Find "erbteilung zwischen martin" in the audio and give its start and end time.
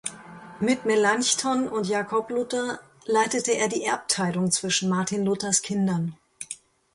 3.83-5.23